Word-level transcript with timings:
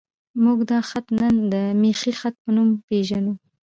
موږ 0.43 0.59
دا 0.71 0.79
خط 0.89 1.07
نن 1.19 1.35
د 1.53 1.55
میخي 1.81 2.11
خط 2.19 2.35
په 2.43 2.49
نوم 2.55 2.69
پېژنو. 2.87 3.33